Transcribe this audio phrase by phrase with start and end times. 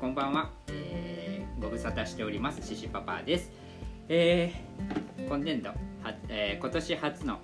[0.00, 3.52] こんばんは、えー、ご無沙汰しておりますシシパパです。
[4.08, 5.76] えー、今年度は、
[6.26, 7.38] えー、今年初の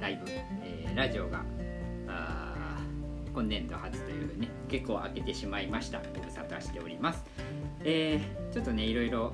[0.00, 0.28] ライブ、
[0.64, 1.44] えー、ラジオが
[3.32, 6.00] 今年度初というね結構開けてしまいました。
[6.00, 7.24] ご無沙汰しております。
[7.84, 9.32] えー、ちょっとねいろいろ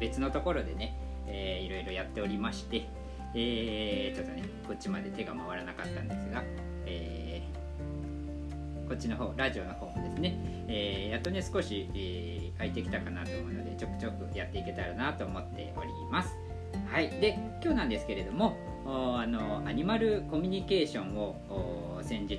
[0.00, 2.88] 別のところでね、えー、いろいろやっておりまして
[3.36, 6.42] えー、ちょっとねこっちまで手が回らなかったんですが、
[6.86, 16.36] えー、こっちの方ラジオの方もですね、えー、やっとね少し、えー、空いてきたかなと思うのでちょくちょくやっていけたらなと思っております。
[16.90, 17.08] はい。
[17.08, 22.38] で今日なんですけれどもあのアニマルコミュニケーションを先日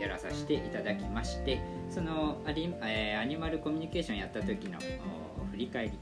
[0.00, 4.78] やらさせていただきましてそのアニ,、えー、アニマルコミュニケーションやった時の
[5.52, 5.92] 振り返り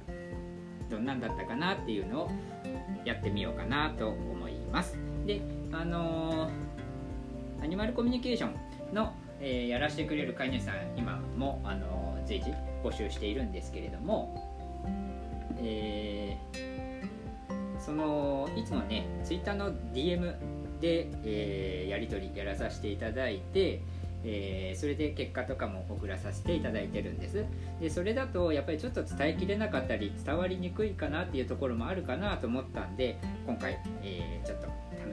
[0.91, 2.31] どんなんだったかなっていうのを
[3.05, 4.99] やってみようかなと思います。
[5.27, 5.41] で
[5.73, 14.35] あのー、アニマルコミュニケーションの、えー、やらせてくれる飼い主さん今も、あの、随時募集しているんですけれども、
[15.59, 20.35] えー、そのいつもね Twitter の DM
[20.81, 23.83] で、えー、やり取りやらさせていただいて
[24.25, 27.45] えー、それで結果とかも送らさせていただいてるんです。
[27.81, 34.69] でそれだとやっぱりちょっと伝えきれなかったり伝わりにくいかなっていうところもあるかなと思ったんで今回、えー、ちょっと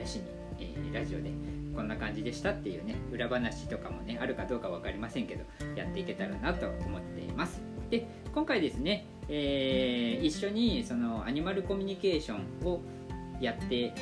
[0.06, 0.24] 試しに、
[0.60, 1.32] えー、ラジオで
[1.80, 5.46] こんな感じでしたっていうね裏話とかもねあるかどうか分かりませんけど
[5.78, 7.62] やっていけたらなと思っています。
[7.90, 12.82] で今回ですね、えー、一緒にそのアニマルコミュニケーションを
[13.40, 13.94] やって、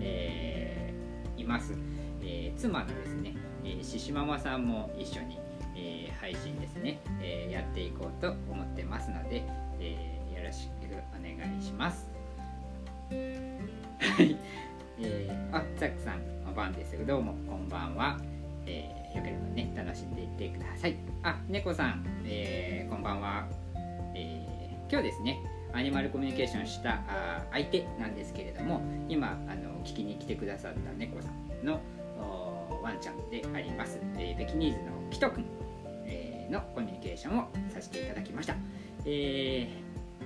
[0.00, 1.74] えー、います、
[2.22, 5.38] えー、妻のですねえー、ししママさんも一緒に、
[5.76, 9.42] えー、配信ですね、えー、やっていこうと思ってますので、
[9.78, 10.70] えー、よろしく
[11.18, 12.08] お願いします。
[13.10, 14.36] はい、
[15.00, 16.43] えー、あザックさん。
[16.54, 18.16] おばんですけどもこんばんは、
[18.64, 20.94] えー、よければね楽しんでいってください。
[21.24, 23.48] あ猫さん、えー、こんばんは、
[24.14, 25.40] えー、今日ですね
[25.72, 31.80] アニマルコミュニケーションしたあ相手なんですけれども今あの聞きに来てくださった猫さんの
[32.84, 35.44] ワンちゃんであります、えー、ペキニーズのキトくん、
[36.06, 38.54] えー、のコミュニケーションをさせていただきました、
[39.04, 39.68] え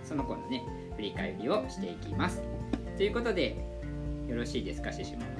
[0.04, 0.62] ー、その子のね
[0.96, 2.42] 振り返りをしていきます。
[2.98, 3.56] ということで
[4.28, 5.37] よろしいですかししままさん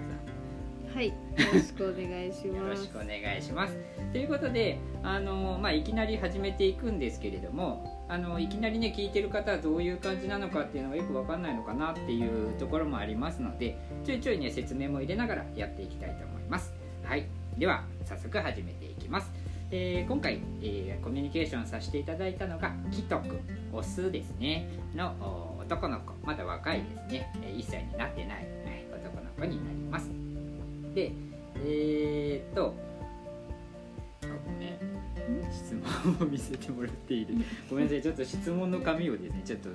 [0.95, 1.15] はいよ
[1.53, 2.47] ろしくお願いします。
[2.47, 3.77] よろしくお願いします。
[4.13, 16.73] ということであの、まあ、いきなり始めていくんですけれどもあのいきなりね聞いてる方はどういう感じなのかっていうのがよく分かんないのかなっていうところもありますのでちょいちょいね説明も入れながらやっていきたいと思います。
[17.05, 17.27] はい。
[17.59, 19.33] では早速始めていきます、
[19.73, 23.41] えー、今回、えー、コミュニケーションさせていただいたのがキトくん
[23.73, 24.69] オスですね。
[24.95, 26.15] の男の子。
[26.25, 27.55] まだ若いですね。
[27.57, 28.47] 1歳になってない、
[28.91, 30.18] 男の子になります。
[30.99, 31.13] で
[31.65, 32.75] えー、っと
[34.23, 34.79] あごめん。
[35.53, 37.35] 質問を見せてもらっている
[37.71, 38.03] ごめんなさい。
[38.03, 39.69] ちょっと質問の紙をですねちょっと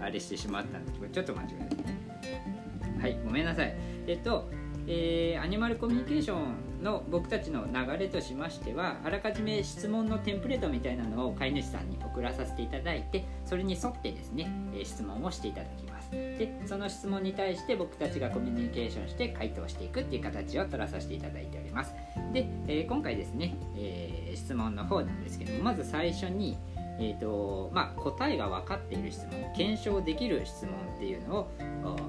[0.00, 3.74] あれしてしまったんですけどちょっと間違えたはいごめんなさい。
[4.06, 4.48] えっと
[4.86, 15.91] えー、アニマルコミュニケーションの僕たちの流れとしましてはあらかじめ質問のテンプレートみたいなのを飼い主さんに送らさせていただいてそれに沿ってですね、えー、質問をしていただきます。
[16.12, 21.94] でその質問に対して僕たちがコミュニケーションして回答していくっていう形を取らさせていただいております。
[22.32, 26.56] で、えー、今回ですね、え質問の方なんですけどもまず最初に
[26.98, 31.50] えーとまあ、答えが分かっている質問検証できる質問っていうのを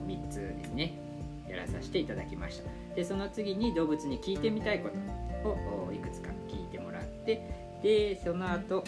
[0.05, 0.93] 3つですね
[1.47, 2.69] やらさせていただきました。
[2.95, 4.89] でその次に動物に聞いてみたいこ
[5.43, 8.83] とをいくつか聞いてもらってでその後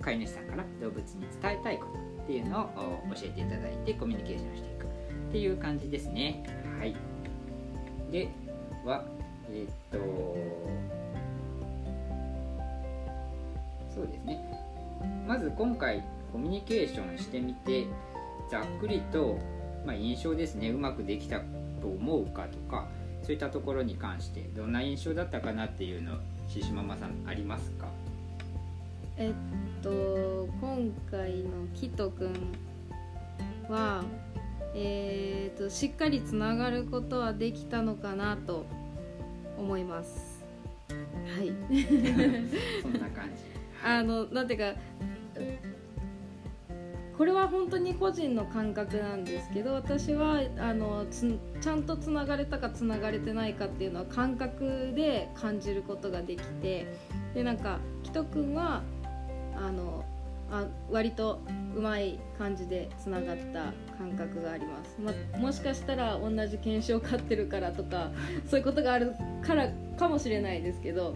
[0.00, 2.11] 飼い主さんから動物に伝えたいこと。
[2.32, 6.42] っていうのを教えていただいてコミュニケーションしていくっていう感じですね。
[6.78, 6.96] はい。
[8.10, 8.28] で
[8.86, 9.04] は
[9.50, 9.98] えー、っと
[13.94, 14.40] そうですね。
[15.28, 16.02] まず今回
[16.32, 17.86] コミュニケーションしてみて
[18.50, 19.38] ざっくりと
[19.84, 20.70] まあ、印象ですね。
[20.70, 21.40] うまくできた
[21.80, 22.88] と思うかとか
[23.22, 26.16] そういったところに関してどんな印象だったかなっていうの
[26.48, 27.88] ししママさんありますか？
[29.18, 29.32] えっ
[29.82, 32.34] と今回のキトくん
[33.68, 34.04] は
[34.74, 38.64] えーと、としっかりつながることはできたのかなと
[39.58, 40.44] 思います。
[40.88, 41.52] はい。
[42.80, 43.52] そんな感じ。
[43.84, 44.80] あのなんていうか
[47.18, 51.06] これは本当に個人の感覚なんですけど私はあの
[51.60, 56.86] ちゃんとつながれたかつながれてないかっていうのは感覚で感じることができて
[57.34, 58.82] でなんか紀人君は
[59.56, 60.04] あの
[60.50, 61.40] あ割と
[61.74, 64.96] うまい感じでつながった感覚があります、
[65.32, 68.10] まもしかしたら同じ犬種を飼ってるからとか
[68.48, 71.14] そういうことがあるからかもしれないですけど。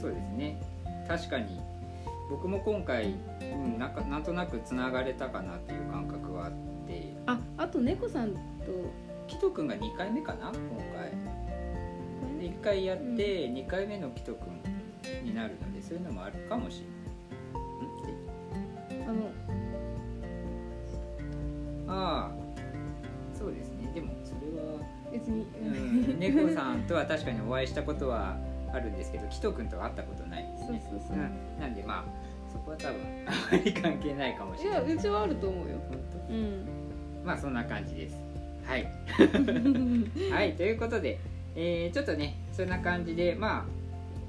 [0.00, 0.60] そうですね。
[1.08, 1.58] 確かに
[2.30, 6.52] 僕も今回、うん、なんかなんとなくつながれたかなっていう感覚はあっ
[6.86, 7.14] て。
[7.26, 8.38] ああと猫さんと。
[9.26, 10.50] キト君が2回目かな？
[10.50, 10.54] 今
[10.96, 11.10] 回。
[12.38, 14.77] で1回やって、2回目のキト君
[15.22, 16.92] になるのでそういうのもあるかもしれな
[19.04, 19.06] い。
[19.06, 19.30] あの。
[21.88, 22.38] ああ。
[23.38, 23.90] そうですね。
[23.94, 24.80] でもそれは
[25.12, 25.64] 別に、う
[26.16, 28.36] ん、猫さんとは確かにお会いしたことは
[28.72, 30.82] あるんですけど キト君とは会ったことないですね。
[30.90, 32.04] そうそうそう、うん、なんでまあ
[32.52, 34.86] そこは多分あまり関係ないかもしれない。
[34.86, 35.76] いやうちはあると思うよ。
[35.88, 36.66] 本当、うん、
[37.24, 38.20] まあそんな感じです。
[38.64, 38.88] はい。
[40.30, 40.54] はい。
[40.54, 41.18] ということで、
[41.54, 43.64] えー、ちょっとねそんな感じでまあ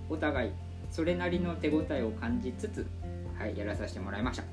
[0.09, 0.51] お互い
[0.91, 2.85] それなりの手応えを感じつつ
[3.37, 4.43] はいやらさせてもらいました。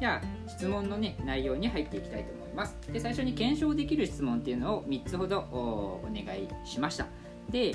[0.00, 2.76] じゃあ質問のね内容に入っていきたいと思います。
[2.92, 7.06] で最初に検証できる質問っていうのを3つほどお願いしました。
[7.50, 7.74] で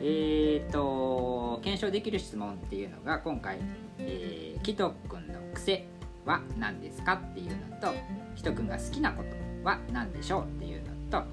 [0.00, 3.58] えーと、検証できる質問っていうのが今回、
[3.98, 5.88] えー、キト君の癖
[6.24, 7.92] は何ですかっていうのと
[8.36, 11.26] キト君が好きなことは何でしょうっていうのと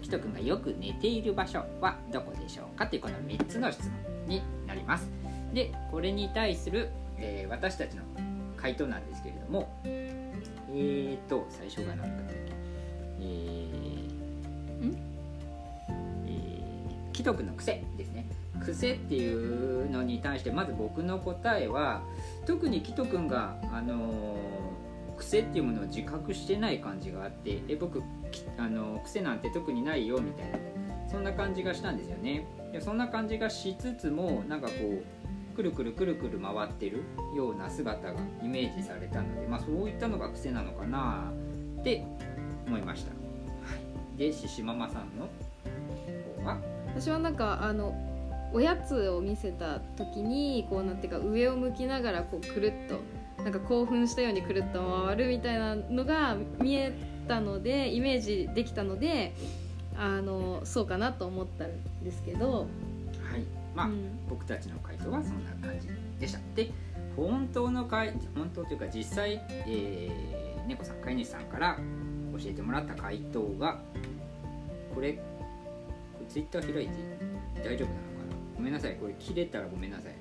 [0.00, 3.92] キト君がよく寝ている場所はどこでしょうかっていうこの3つの質問
[4.26, 5.10] になります。
[5.52, 8.02] でこれに対する、えー、私たちの
[8.56, 12.52] 回答なんですけれどもえーと最初が何だったっけ
[13.20, 14.96] えー、ん？
[16.26, 18.26] えー、既得の癖ですね。
[18.64, 22.02] 癖っていうのに対してまず僕の答えは
[22.44, 28.02] 特にキト君があのー、癖っていうものを自覚してない感じがあってえ僕
[28.58, 30.58] あの癖なんて特にないよみたいな
[31.08, 32.44] そんな感じがしたんですよね。
[32.72, 35.02] でそんな感じがしつつもなんかこう
[35.58, 37.02] くるくるくるくる回ってる
[37.34, 41.32] ような姿がイメージされたので、まあ、そういったのが癖なのかな
[41.80, 42.04] って
[42.64, 43.10] 思いました。
[44.16, 45.26] で獅子ママさんの
[46.38, 46.58] 方は？
[46.86, 47.92] 私はなんかあの
[48.52, 53.00] おやつを見せた時にこうなんていうか上を向きながらこうくるっと
[53.42, 56.92] なんか興奮したようにくるっと回るみたいなのが見え
[57.26, 59.34] たのでイメージできたので
[59.96, 62.68] あのそうかなと思ったんですけど
[63.74, 65.88] まあ、うん、僕たちの回答はそんな感じ
[66.18, 66.40] でした。
[66.54, 66.70] で
[67.16, 71.78] 本当の回本当というか実際、えー、猫さん飼い主さんから
[72.32, 73.80] 教えてもらった回答が
[74.94, 75.18] これ
[76.28, 76.94] ツイッター開いて
[77.64, 78.36] 大丈夫なのかな？
[78.56, 78.96] ごめんなさい。
[78.96, 80.14] これ切れたらごめんなさい。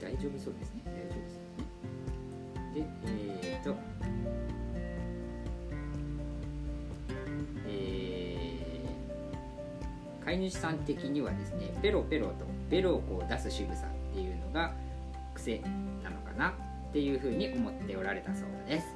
[0.00, 0.82] 大丈夫そうですね。
[0.86, 1.42] 大丈夫ですね。
[2.74, 2.86] で
[3.42, 3.76] えー、っと
[10.24, 14.72] 飼い主さん的にはですねペロペロとベロをこう出す仕草っていうのが
[15.34, 15.58] 癖
[16.02, 18.86] なのかなっていうふうに思っておられたそうです。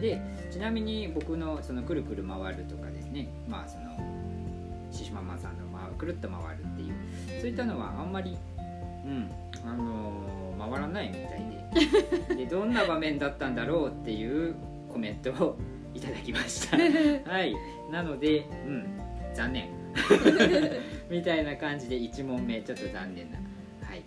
[0.00, 0.20] で
[0.50, 3.84] ちなみに僕のそのくるくる回るとかですねまあその
[4.90, 5.64] シシママさんの
[5.94, 8.36] くるっと回るっていうそういったのはあんまり
[9.04, 9.30] うん
[9.64, 11.64] あのー、回らないみたいで。
[12.36, 14.54] でどんな場面だったんだろうっていう
[14.92, 15.56] コメントを
[15.92, 16.76] いただきました。
[17.28, 17.54] はい。
[17.90, 18.86] なのでうん
[19.34, 19.68] 残念
[21.10, 23.38] みたいな感じで1問目ちょっと残念な、
[23.86, 24.02] はい、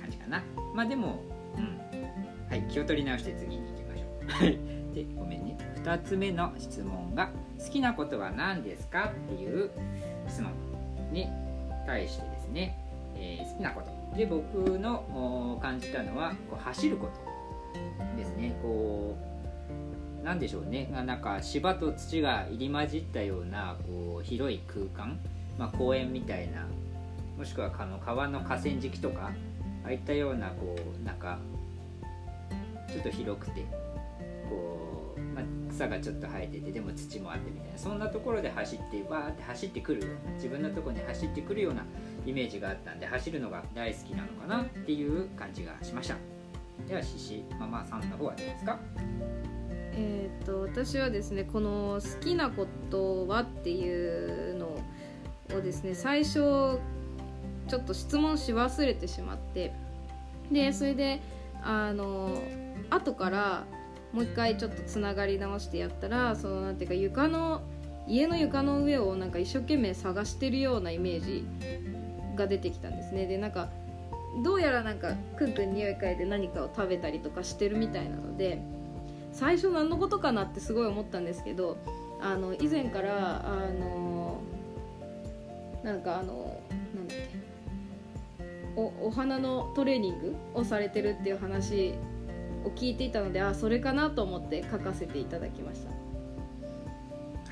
[0.00, 0.42] 感じかな。
[0.74, 1.20] まあでも、
[1.56, 4.94] うん、はい気を取り直して次に行きましょう。
[4.94, 5.56] でごめんね。
[5.82, 7.30] 2つ目の質問が
[7.62, 9.70] 「好きなことは何ですか?」っていう
[10.28, 10.52] 質問
[11.12, 11.28] に
[11.86, 12.78] 対してですね、
[13.16, 14.16] えー、好きなこと。
[14.16, 18.54] で僕の感じたのはこう走ることですね。
[18.62, 19.33] こう
[20.24, 20.88] 何でしょうね。
[21.06, 25.18] なんか芝と土が入り混じったようなこう広い空間、
[25.58, 26.66] まあ、公園みたいな。
[27.36, 29.30] もしくはあの川の河川敷とか。
[29.84, 31.38] ああいったようなこうなんか
[32.90, 33.66] ちょっと広くて。
[34.48, 37.78] こう、まあ、草がちょっと生えててでも土もあってみたいな。
[37.78, 41.84] そんなところで走ってバーって走ってくる自分のとこに走ってくるような
[42.26, 46.16] イメージがあったんで走るのが大好きなのかなっていう感じがしました。
[46.88, 48.78] では獅子ママさんの方はどうですか？
[49.96, 54.76] えーと、私はですねこの「好きなことは?」っていうの
[55.56, 56.78] をですね最初
[57.68, 59.72] ちょっと質問し忘れてしまって
[60.50, 61.20] でそれで
[61.62, 62.30] あの
[62.90, 63.64] 後から
[64.12, 67.62] もう一回ちょっとつながり直してやったらそのなんていうか床の
[68.06, 71.44] 家の床の上をなんか一生懸命探してるようなイメージ
[72.36, 73.70] が出てきたんですねでなんか
[74.42, 78.60] どうやらなんかくんくん匂い嗅いで何かを食べたりとかしてるみたいなので
[79.34, 81.76] 最初何のことかなってすごい思ったんですけど
[82.20, 84.40] あの以前からあの
[85.82, 86.60] なんかあの
[86.94, 87.44] なんだっけ
[88.76, 91.94] おお花のトレーニングをされてるっていう話
[92.64, 95.90] を聞いていたのであそれかなと思って書かせていただきました。
[95.90, 95.94] は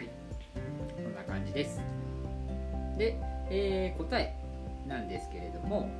[0.03, 0.09] い。
[0.97, 1.81] こんな感じです。
[2.97, 3.19] で、
[3.51, 4.35] えー、答え
[4.89, 5.91] なんですけれども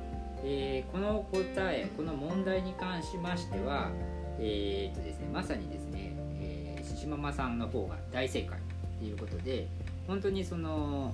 [0.45, 3.91] えー、この答えこの問題に関しましては
[4.39, 8.61] えー、っとですねまさにですね、えー、獅子ママさんの方が大正解っ
[8.99, 9.67] ていうことで
[10.07, 11.13] 本当にその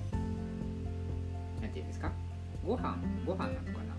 [1.60, 2.10] 何て言うんですか
[2.66, 2.96] ご飯
[3.26, 3.94] ご飯なのかな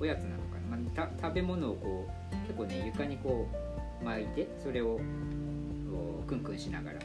[0.00, 3.48] おやつなのかな、まあ、食べ物をこう結構ね床にこ
[4.00, 4.98] う巻いてそれを
[6.26, 6.98] クンクンしながら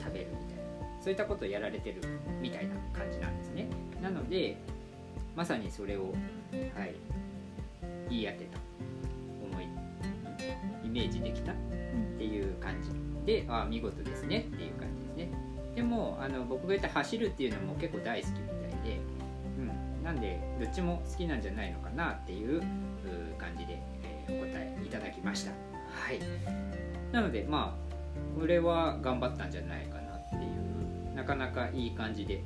[0.00, 0.62] 食べるみたいな
[1.00, 2.00] そういったことをやられてる
[2.40, 3.66] みたいな感じなんですね。
[4.00, 4.56] なので
[5.34, 6.12] まさにそれを、
[6.76, 6.94] はい、
[8.10, 8.71] 言い当てた。
[10.92, 11.54] イメージできたっ
[12.18, 12.90] ていう感じ。
[13.24, 15.30] でああ見事ですねっていう感じですね。
[15.74, 19.00] でもあの僕が言った走るっていうのも結構大好きみたいで、
[19.58, 22.60] うん、なんでどっちも好きなんじゃないのかなっていう
[23.38, 25.50] 感じで、えー、お答えいただきました。
[25.50, 25.56] は
[26.12, 26.20] い。
[27.10, 32.42] なのでまあこれは頑張ったんじゃないかなっていうなかなかいい感じで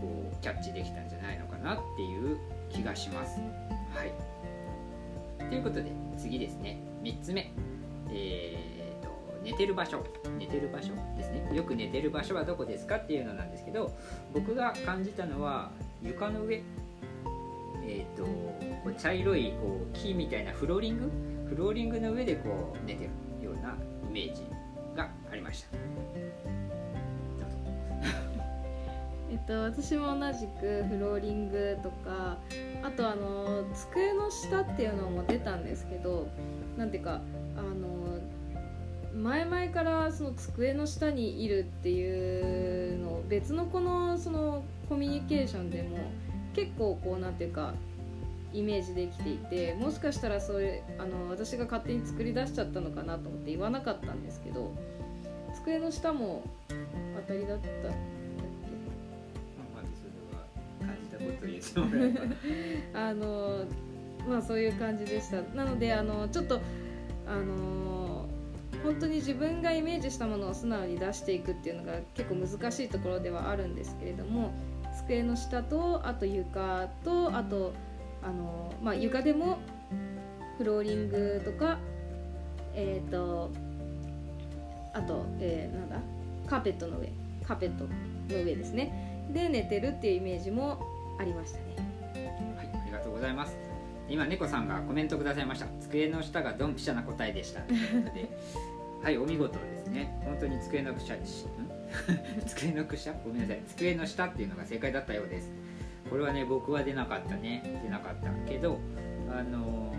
[0.00, 2.38] こうキャッチできたんじゃないのかなっていう
[2.70, 3.40] 気がします。
[3.94, 4.12] はい。
[5.50, 6.78] ということで次ですね。
[7.02, 7.52] 3つ目。
[8.10, 9.08] えーと、
[9.42, 10.04] 寝てる場所。
[10.38, 11.48] 寝てる場所ですね。
[11.54, 13.96] よく寝てる場所はどこですかっていうのなんですけど
[14.34, 15.70] 僕が感じたのは
[16.02, 16.62] 床の上。
[17.88, 21.10] えっ、ー、とこう茶色いこう木みたいなフローリング？
[21.48, 23.10] フローリングの上でこう寝てる
[23.44, 23.76] ような
[24.08, 24.42] イメージ
[24.96, 25.68] がありました。
[29.30, 32.38] えっと、私も同じくフローリングとか
[32.86, 36.28] あとあの机の下っていうのも出たんですけど
[36.78, 37.20] なんていうか
[37.56, 38.20] あの
[39.20, 45.98] 前々からその机の下にいるっていうのを別の子のそのコミュニケーションでも
[46.54, 47.74] 結構こうなんていうか
[48.52, 54.72] イメージできていてもしかしたらそういうあの私が勝手に作り出しちゃったのかなと思って言わなかったんですけど
[55.56, 56.44] 机の下も
[57.16, 58.15] 当たりだった。
[62.94, 63.64] あの
[64.28, 65.42] まあそういう感じでした。
[65.54, 66.60] なのであのちょっと
[67.26, 68.26] あの
[68.82, 74.52] 本当に自分がイメージしたものを素直に出していくっていうのが結構難しいところではあるんですけれども
[74.96, 77.72] 机の下とあと床とあと
[78.22, 79.58] あの、まあ、床でも
[80.58, 81.78] フローリングとか
[82.74, 83.50] えっ、ー、と
[84.96, 85.96] あと、えー、なんだ？
[86.48, 87.12] カーペットの上。
[87.46, 87.90] カーペットの
[88.30, 89.26] 上ですね。
[89.30, 90.78] で寝てるっていうイメージも
[91.18, 91.64] ありましたね。
[92.56, 93.56] はいありがとうございます。
[94.08, 95.66] 今猫さんがコメントくださいました。
[95.80, 97.60] 机の下がドンピシャな答えでした。
[97.62, 98.28] ということで。
[99.02, 100.20] はいお見事ですね。
[100.24, 101.14] 本当に机の下
[102.46, 103.12] 机の下？
[103.24, 103.60] ごめんなさい。
[103.68, 105.50] 机の下っていうのが正解だったようです。
[106.10, 107.80] これはね僕は出なかったね。
[107.82, 108.78] 出なかったけど
[109.30, 109.92] あの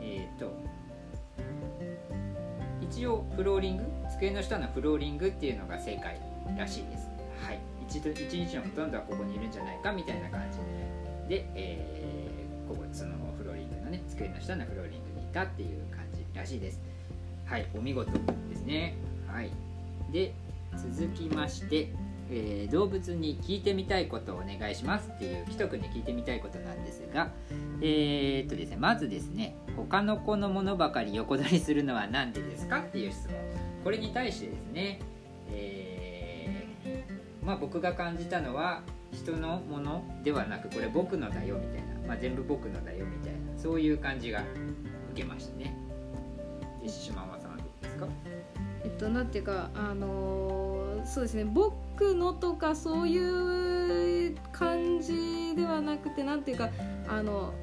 [0.00, 0.52] ー、えっ、ー、と
[2.80, 3.84] 一応フローリング？
[4.10, 6.20] 机の下のフローリングっていうのが正解
[6.56, 7.17] らしいです。
[7.44, 7.60] はい。
[7.88, 10.58] 一一日のほとんどはここにいるんじゃないかみたいな感じ
[11.28, 16.80] で、えー、ここそのフローリングのね机の下のフローリングにいたっていう感じらしいです。
[17.46, 18.94] はいお見事ですね。
[19.26, 19.50] はい。
[20.12, 20.34] で
[20.76, 21.90] 続きまして
[22.30, 27.30] えー、動物に聞いてみたいことをお願いしますっていう既得に聞いてみたいことなんですが、
[27.80, 33.36] えー、っとですね、まずですね他の子のものばかり横取りするのは何でですかっていう質問。
[33.82, 35.00] これに対してですね、
[35.50, 35.77] えー
[37.48, 44.42] まあ、僕が感じたのは人のものではなくこれ僕のだよみたいな、まあ、全部僕のだよみたいなそういう感じが
[45.12, 45.74] 受けましたね。
[46.82, 48.06] で島間さんはどうですか？
[48.84, 56.68] えっとなんていうかあのー、そうですね僕のとかそういう感じではなくてなんていうか
[57.08, 57.54] あの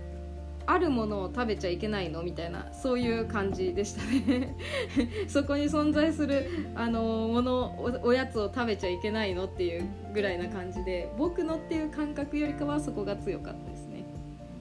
[0.68, 2.24] あるものを食べちゃいけないの？
[2.24, 4.56] みたいなそういう感じでしたね。
[5.28, 14.06] そこに存在するあのものおやつを食べちゃいけないのっていうぐらいな感じで僕のっていう感覚よりかはそこが強かったですね。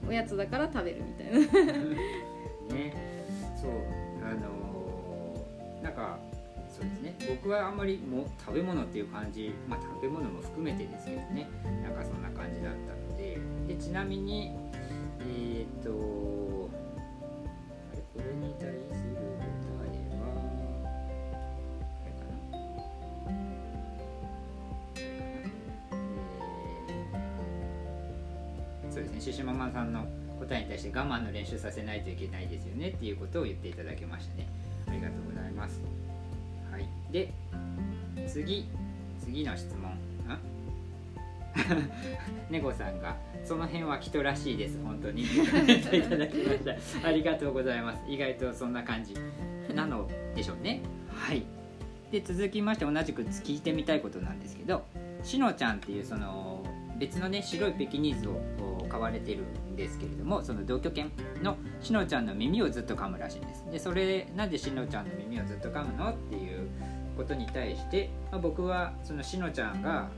[0.07, 1.39] おやつだから食べるみたいな。
[2.75, 2.93] ね。
[3.59, 3.71] そう
[4.23, 6.19] あのー、なんか
[6.69, 7.15] そうですね。
[7.41, 11.47] 僕はあんまりも食べ物っていう感じまあ食べ物も含めてですけどね。
[11.83, 13.37] なんかそんな感じだったので。
[13.67, 14.51] でちなみに
[15.37, 16.69] えっ、ー、と
[17.91, 20.23] あれこれに対する答えは
[22.01, 22.35] あれかな。
[24.95, 29.19] えー、そうですね。
[29.19, 30.05] シシママさんの
[30.39, 34.47] 答えに対して我慢の練習させないといけないですよねっていうことを言っていただきましたね。
[34.87, 35.81] ありがとうございます。
[36.71, 36.87] はい。
[37.11, 37.33] で
[38.27, 38.69] 次。
[39.19, 40.14] 次の質問。
[42.49, 45.23] 猫さんがその辺は人らしいです本当に。
[45.23, 46.59] いただきまし
[47.01, 47.07] た。
[47.07, 48.01] ありがとうございます。
[48.07, 49.15] 意外とそんな感じ
[49.73, 50.81] なのでしょうね。
[51.09, 51.43] はい。
[52.11, 54.85] で続きまして同じく聞いてみたいことなんですけど
[55.23, 56.63] しのちゃんっていうその
[56.97, 58.39] 別のね白いペキニーズを
[58.87, 63.65] 飼われてるんですけれどもその同居犬のしのちゃんの耳をずっと噛むらしいんです。
[63.71, 66.11] でそれなんでしのちゃんの耳をずっと噛むの？
[66.11, 66.69] っていう
[67.17, 70.09] ことに対して、まあ、僕はそのしのちゃんが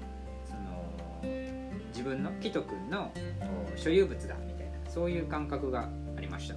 [1.98, 3.12] 自分のキト君の
[3.76, 6.56] 所有物だみたいなそういう感覚がありました。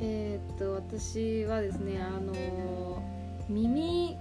[0.00, 3.02] えー、っと私はですねあの
[3.48, 4.16] 耳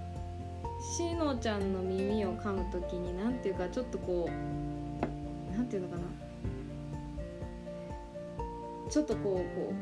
[0.98, 6.02] しのちゃんの耳を噛む時に何ていうかちょっとこう何ていうのかな。
[8.90, 9.74] ちょっとこうこ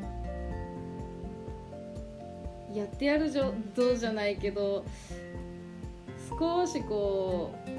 [2.74, 4.84] うやってやるじょどうじゃないけど
[6.38, 7.70] 少しこう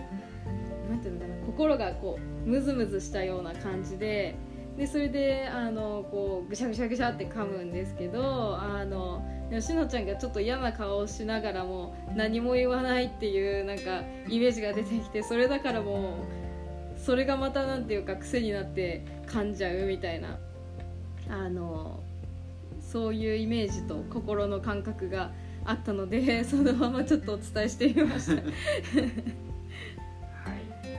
[1.54, 4.36] 心がこうムズムズしたような感じで
[4.78, 9.24] でそれであのこうぐしゃぐしゃぐしゃって噛むんですけどあの
[9.60, 16.16] しのちゃんがちょっと嫌な顔をしながらも何も言わないっていうなんかイメージが出てきてそれだからも
[16.98, 20.40] うそれがまた何ていうか癖になって噛んじゃうみたいな
[21.30, 22.00] あの
[22.80, 25.32] そういうイメージと心の感覚が
[25.66, 28.42] あったのでそのままちょっとお伝えしてみました。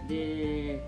[0.09, 0.83] で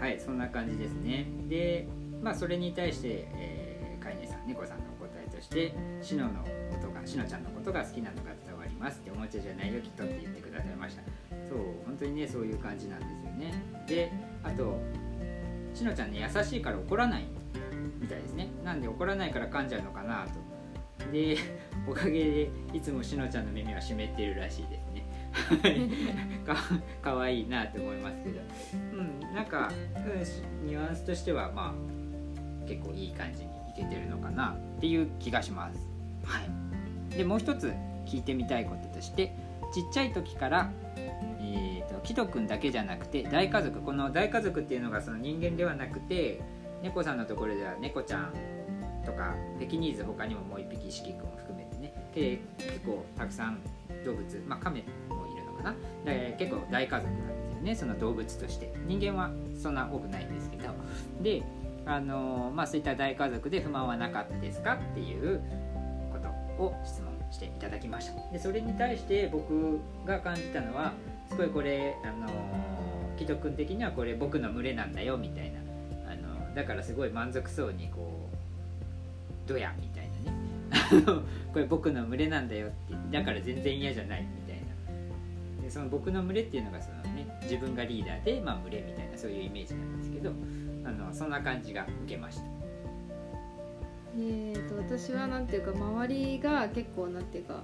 [0.00, 1.26] はいそんな感じですね。
[1.48, 1.88] で
[2.22, 6.48] まあそれに対して、えー、飼い主さん猫さんのお答えとしてシノのこ
[6.80, 11.02] とがしのちゃんのことが好きなのが伝わりますっておもちゃじゃないよきっとって言ってくださいました。
[11.48, 13.54] そう本当にねそういう感じなんですよね。
[13.86, 14.12] で
[14.42, 14.80] あと
[15.74, 17.24] しのちゃんね優しいから怒らない
[18.00, 18.48] みたいですね。
[18.64, 20.48] なんで怒らないから噛んじゃうのかなと。
[21.12, 21.36] で
[21.88, 24.87] おかげでいつもしのちゃんの耳は湿っているらしいです。
[26.46, 26.56] か
[27.02, 28.40] かわいいなって思いますけど。
[28.92, 35.78] うんなんか、うん、ニュアンスとしてはまあ結構いい感じにいけてるのかなっていう気がします。
[36.24, 36.40] は
[37.12, 37.72] い、でもう一つ
[38.06, 39.32] 聞いてみたいこととして
[39.72, 40.70] ちっちゃい時から、
[41.40, 46.40] えーと、キト君だけじゃなくて大家族この大家族っていうのがその人間ではなくて
[46.82, 48.32] 猫さんのところでは猫ちゃん
[49.04, 53.60] とかペキニーズ他にももう一匹四季君を含めてね結構たくさん
[54.04, 54.84] 動物まあカメ
[55.58, 55.74] かな。
[56.04, 57.74] で結構大家族なんですよね。
[57.74, 58.72] その動物として。
[58.86, 60.68] 人間はそんな多くないんですけど。
[61.22, 61.42] で
[61.88, 65.40] あのまあ、そういった大家族で不満はなかったですかっていう
[66.12, 66.28] こと
[66.62, 68.30] を質問していただきました。
[68.30, 70.92] でそれに対して僕が感じたのは
[71.30, 72.28] すごいこれあの
[73.16, 75.60] 木戸君的にはこれ僕の群れなんだよみたいな。
[76.12, 78.28] あのだからすごい満足そうにこ
[79.46, 81.22] う「どや」みたいなね。
[81.54, 82.94] これ僕の群れなんだよって。
[83.10, 84.26] だから全然嫌じゃない。
[85.68, 90.32] でその僕の群れっていうのがそのね自分がリーダーで、まあ、群れみたいなそういうイメージなんですけど
[90.84, 92.42] あのそんな感じが受けました。
[94.20, 97.62] えーと、私はなんていうか周りが結構なんていうか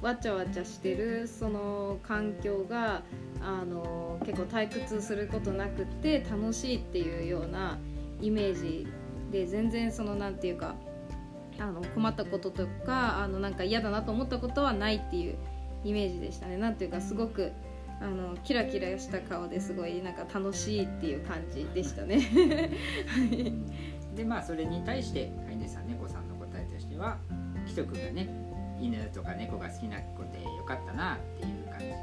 [0.00, 3.02] わちゃわちゃしてるその環境が
[3.40, 7.78] あの結構退屈することなくて楽しいっていうような
[8.20, 8.86] イメージ
[9.32, 10.76] で全然そのなんていうか
[11.58, 15.36] あの困ったこととかあのなんか嫌だなと思ったことはないっていう
[15.84, 16.56] イメージでしたね。
[16.56, 17.52] なんていうかすごく
[18.00, 22.20] あのキラキラした顔ですごいなんか楽しいっていう感じでしたね。
[24.14, 27.18] でまあそれに対して飼い主さん猫さんの答えとしては
[27.66, 28.28] 紀人君がね
[28.80, 31.94] 犬とか猫が好きな子でよかったなっていう感じで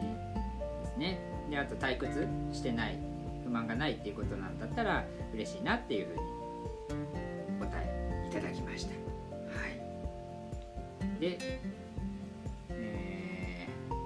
[0.93, 1.19] すね。
[1.49, 2.97] であと退屈してない
[3.43, 8.91] 不満がないっていうことなんだったら嬉しいなっていうふうに答えいただきました。
[8.91, 8.97] は
[9.67, 11.19] い。
[11.19, 11.37] で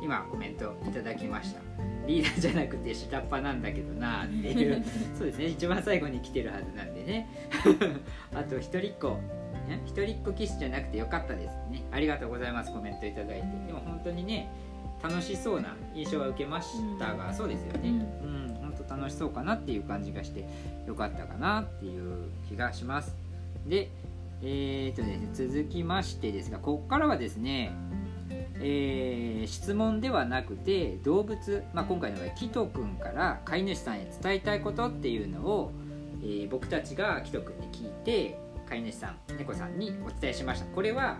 [0.02, 1.62] 今コメントいただきました。
[2.08, 4.84] リーダーじゃなくて下っ端なんだけどなっていう。
[5.16, 5.46] そうですね。
[5.46, 7.30] 一番最後に来てるはずなんでね。
[8.34, 9.20] あと一人っ子
[9.86, 11.84] 一人っ子キスじゃなくてよかったですね。
[11.92, 12.74] ありがとうございます。
[12.74, 13.48] コメントいただいて。
[13.68, 14.50] でも本当にね
[15.04, 17.90] 楽しそうな印象は受けましたが、うん、そうですよね。
[17.90, 17.92] う
[18.26, 18.58] ん。
[18.62, 20.46] 本当楽しそうかなっていう感じがして
[20.88, 23.16] よかったかなっていう気がします。
[23.68, 23.90] で
[24.42, 27.74] えーとですね、続きましてですがここからはですね
[28.62, 35.72] えー、質問ではなくて動物、まあ、今回の場合キト君から飼い主さんへ伝えたいことっていうのを、
[36.22, 40.65] えー、僕たちがキト君に聞いて飼い主さん猫さんにお伝えしました。
[40.67, 41.17] これは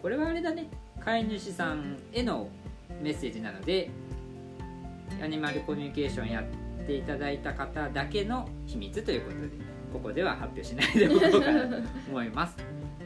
[0.00, 0.68] これはあれだね。
[1.04, 2.48] 飼い主さんへの
[3.02, 3.90] メッセージなので
[5.22, 9.48] アニマルコミュニケーションやっていただいた方だけの秘密ということで
[9.92, 11.76] ここでは発表しないでおこうかなと
[12.08, 12.56] 思います。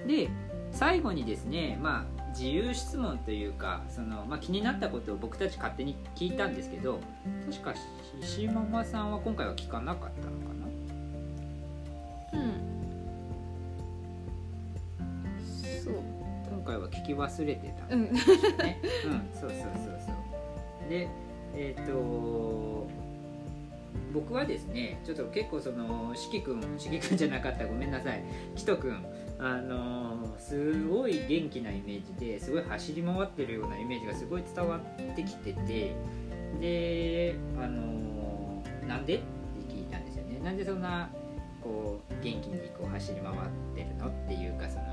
[0.07, 0.29] で
[0.70, 6.99] 最後にですねまあ自由質問というかその、まあ、気になったことを僕たち勝手に聞いたんですけど
[7.49, 7.73] 確か
[8.20, 10.55] 獅子ママさんは今回は聞かなかったのか
[12.33, 12.40] な？
[12.40, 12.51] うん。
[15.85, 15.94] そう。
[16.51, 19.61] 今回は聞き忘れてたんですね、うん、うん、そうそうそう
[20.05, 20.12] そ
[20.87, 20.90] う。
[20.90, 21.09] で
[21.55, 22.88] えっ、ー、と
[24.12, 27.64] 僕はですねちょっと結構その四季君四季君じゃなかった。
[27.66, 28.23] ごめんなさい。
[28.57, 29.05] 紀人君
[29.46, 35.94] あのすごい元気なイメージですごい走り回ってるようなイメージがすごい伝わってきてて
[36.59, 39.16] であのなんで？
[39.16, 39.24] って
[39.74, 40.40] 聞いたんですよね。
[40.42, 41.11] なんでそんな
[41.62, 43.35] こう元気にこう走り回っ
[43.74, 44.85] てるのっていうかその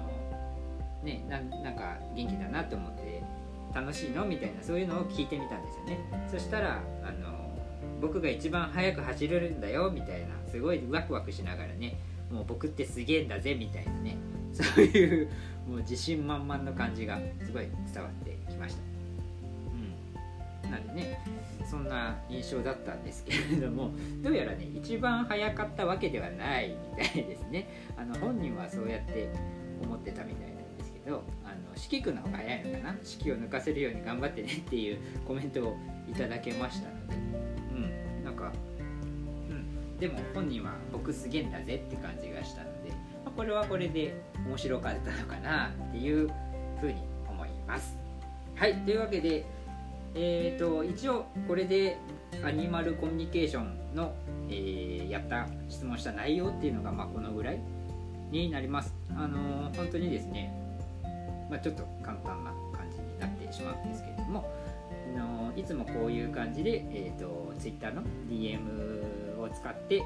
[1.02, 3.24] ねななんか元気だなと思って
[3.74, 6.28] 楽しいのみたいなそういうのを聞いてみたんですよね。
[6.30, 7.58] そしたらあの
[8.02, 11.96] 僕が一番速く走れるんだよみたいなすごいワクワクしながらね
[12.30, 14.18] もう僕ってすげえんだぜみたいなね
[14.64, 15.30] そういう
[15.68, 18.82] もう自信満々の感じがすごい伝わってきました。
[20.66, 20.72] うん。
[20.72, 21.20] なんでね
[21.70, 27.68] そんな印象だったんですけれどもどうやらね一番速かったわけではないみたいですね。
[27.98, 29.30] あの本人はそうやって
[29.82, 32.96] 思ってたみたいなんですけどあの四季君の方が早いのかな？
[33.04, 35.78] 四季を抜かせるように頑張ってねっていうコメントを
[36.10, 37.16] いただけましたので。
[37.76, 38.26] うん。
[38.26, 38.52] なんか
[39.50, 39.98] うん。
[39.98, 42.96] でも本人は僕すげえんだぜって感じがしたので、ま
[43.28, 44.16] あこれはこれで
[44.48, 46.30] 面白かったのかなっていう
[46.80, 46.96] ふうに
[47.30, 47.98] 思います。
[48.56, 49.46] はいというわけで
[50.14, 51.98] えー、と一応これで
[52.44, 54.14] アニマルコミュニケーションの、
[54.50, 57.60] えーやった質問した内容っていうのがまあこのぐらい
[58.32, 58.94] になります。
[59.10, 60.54] あのー本当にですね、
[61.50, 64.50] まあ、ちょっと簡単な感じになってしまうんですけれども、
[65.16, 70.02] あのいつもこういう感じで、えー、と Twitter の DM を使って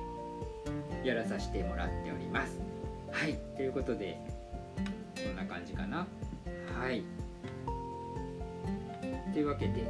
[1.03, 2.59] やらさせてもらっております。
[3.15, 3.37] はい。
[3.55, 4.17] ということで
[5.25, 6.05] こんな感じかな。
[6.77, 7.01] はい。
[9.31, 9.85] というわけで、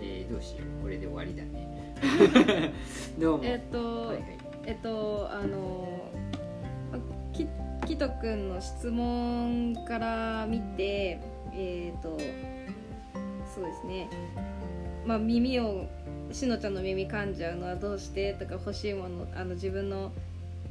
[0.00, 0.82] えーどうしよう。
[0.82, 2.74] これで終わりだね。
[3.16, 4.24] どうも、えっと、はいはい。
[4.66, 6.10] えっとあの
[6.90, 6.98] ま
[7.32, 7.46] き
[7.86, 11.20] きとくんの質問から見て
[11.54, 12.18] えっと
[13.54, 14.08] そうですね。
[15.06, 15.86] まあ耳を
[16.32, 18.34] しのちゃんの耳噛んじゃうのはどうして？
[18.34, 20.10] とか欲しいものあの自分の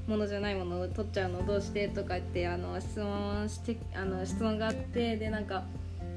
[0.08, 1.88] ものじゃないものを取っちゃうのどうして？
[1.88, 5.64] とかってあの質問してあの質問があってでなんか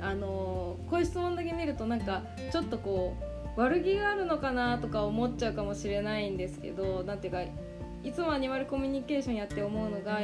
[0.01, 3.17] あのこういう質問だけ見るとなんかちょっとこ
[3.57, 10.19] う悪気があるのかなとか思っちゃうかもしれないんですけどなんていうかいつもアニマルコミュニケーションやって思うのが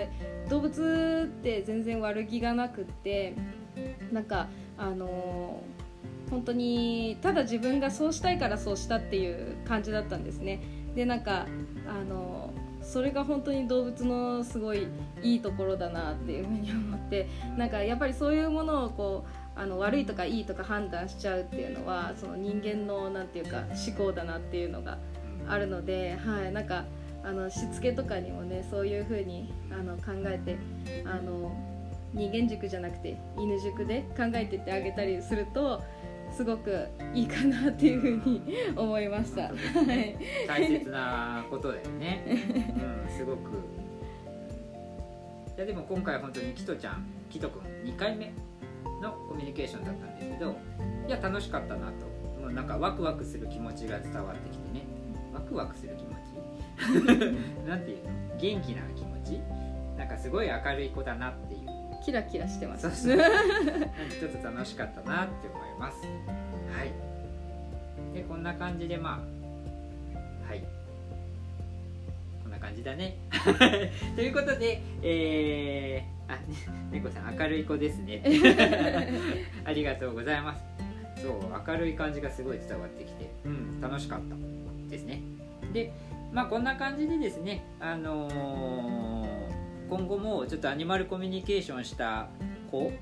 [0.49, 3.35] 動物って全然悪気がなくって
[4.13, 5.63] なんかあの
[6.29, 10.61] 本当にただ自分がそうしたいからそうしたっていう感じだったんですね。
[10.95, 11.47] でなんか
[11.89, 12.50] あの
[12.91, 14.89] それが本当に動物のすごい
[15.23, 19.25] いいところだなっていうふうに思ってなんかやっぱりそういうものをこ
[19.57, 24.99] うあの悪いとかいいとか判断しちゃうっていうのはその人間のなんていうか思考だなっていうのが
[25.49, 26.85] あるので、はい、なんか
[27.23, 30.57] あのしつけとかにもねそういうふうにあの考えて
[31.05, 31.53] あの
[32.13, 35.81] 人間塾じゃなくて犬塾で考えてってあげたりすると
[36.33, 38.43] すごくいいかなっていうふうに
[38.77, 39.43] 思いました。
[39.43, 40.17] はい
[40.47, 43.51] 大切なことだよね、うん、すごく。
[45.57, 48.33] いやでも今回本当にキトちゃんキトくん2回目
[49.03, 50.57] のコミュニケーションだったんですけど
[51.07, 52.07] いや楽しかったなと。
[52.41, 54.87] もうなんかワクワクする気持ちが伝わってきてね。
[55.35, 56.31] ワクワクする気持ち？
[57.69, 58.11] なんていうの？
[58.39, 59.41] 元気な気持ち？
[59.99, 61.60] なんかすごい明るい子だなっていう
[62.05, 62.83] キラキラしてます。
[62.83, 63.19] そうそう。
[64.21, 65.99] ちょっと楽しかったなって思います。
[66.77, 67.11] はい。
[68.15, 69.23] でこんな感じでま
[70.15, 70.65] あはい。
[72.43, 73.17] こんな感じだね。
[74.17, 76.43] ということでえー、あね
[76.91, 78.23] 猫さん明るい子ですね。
[79.65, 80.63] ありがとうございます。
[81.23, 81.33] そう
[81.67, 84.35] 明るい感じがすごい伝わってきてうん楽しかった
[84.91, 85.21] ですね。
[85.73, 85.93] で
[86.33, 89.20] まあこんな感じでですねあのー
[89.91, 92.29] 今後もちょっとアニマルコミュニケーションした
[92.71, 92.93] 子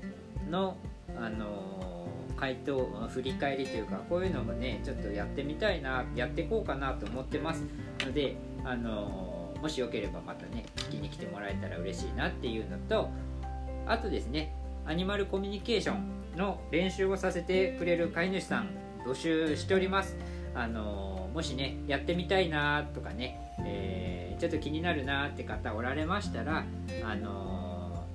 [0.49, 0.75] の
[1.15, 1.99] あのー
[2.39, 2.77] 回答
[3.09, 7.65] 振り返りというかこういうのもねちょっとやってみたいなやっていこうかなと思ってます。
[7.99, 13.09] のであのーもしよければまたね聞きに来てもらえたら嬉しいなっていうのと
[13.85, 18.69] あとですねアニマルコミュニケーションの練習をさせてくれる飼い主さん
[19.05, 20.15] 募集しております。
[20.55, 23.48] あのもしねやってみたいなとかね、えー
[24.39, 26.63] ちょっと気になるなって方おられましたら
[27.03, 28.05] あの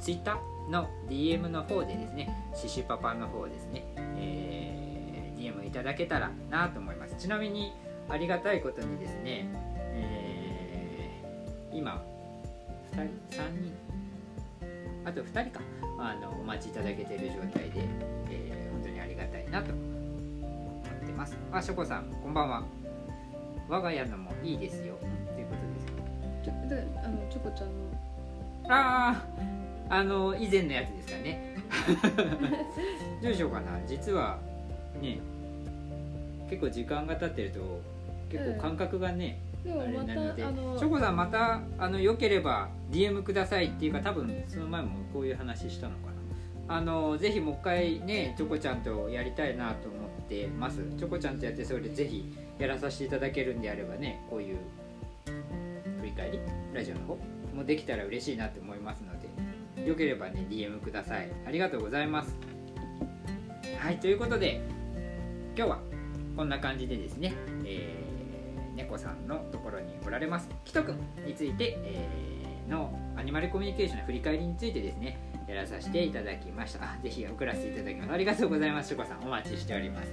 [0.00, 0.38] Twitter
[0.70, 3.84] の DM の方でですねシシパパの方ですね、
[4.16, 4.84] えー
[5.44, 7.16] DM いただけたらなと思います。
[7.18, 7.74] ちなみに
[8.08, 9.46] ありがたいことにですね、
[9.92, 12.02] えー今
[12.92, 13.02] 2人
[13.36, 13.72] 3人
[15.04, 15.60] あと2人か
[15.98, 17.80] あのお待ちいただけてる状態で、
[18.30, 19.82] えー本当にありがたいなと思
[21.02, 21.36] ってます。
[21.52, 22.62] あしょこさんこんばんは。
[23.68, 24.96] 我が家のもいいですよ。
[26.68, 27.74] であのチョコちゃんの。
[28.68, 29.22] あ
[29.90, 31.56] ああの以前のやつですかね。
[33.22, 33.78] どうしようかな。
[33.86, 34.38] 実は
[35.00, 35.18] ね
[36.48, 37.80] 結構時間が経ってると
[38.30, 46.14] 結構感覚がね、あれでもまなのでチョコさんまたあのよければ DM くださいっていうか多分その前もこういう話したのかな。
[46.66, 50.78] あのぜひもう一回ねチョコちゃんとやりたいなと思ってます。
[50.96, 54.56] チョコちゃんとやってそれでぜひやらさせていただけるんであればねこういう
[56.22, 56.40] 振り
[56.72, 57.18] ラジオの方
[57.54, 59.12] もできたら嬉しいなと思いますの
[59.76, 61.28] でよければね DM ください。
[61.46, 62.36] ありがとうございます。
[63.78, 64.60] はいということで
[65.56, 65.80] 今日は
[66.36, 68.04] こんな感じでですね、えー
[68.74, 70.48] 猫さんのところにおられます。
[70.64, 76.82] キトくんについて、えーのアニマルコミュニケーションの振り返りについてですねやらさせていただきました。
[76.82, 78.12] あぜひ送らせていただきます。
[78.12, 78.88] ありがとうございます。
[78.88, 80.12] しょこさんお待ちしております。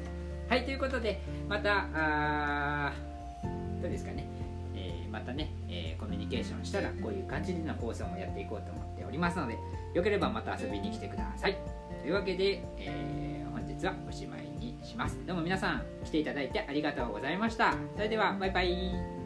[0.50, 2.92] はいということでまた
[3.82, 4.28] どうですかね、
[5.12, 9.58] またね、えーコミュニケーションしたらこういう感じでの放送もやっていこうと思っておりますので
[9.94, 11.58] よければまた遊びに来てください。
[12.02, 15.18] というわけで、えー本日はおしまいにします。
[15.28, 17.76] どうも皆さん来ていただいてありがとうございました。
[17.96, 19.21] それではバイバイ。